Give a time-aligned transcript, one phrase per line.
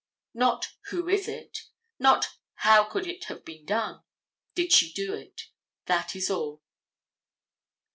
[0.33, 1.65] Not who is it?
[1.99, 4.01] Not how could it have been done?
[4.55, 5.43] Did she do it?
[5.85, 6.63] That is all.